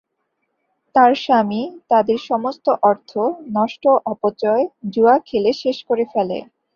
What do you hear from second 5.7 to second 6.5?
করে ফেলে।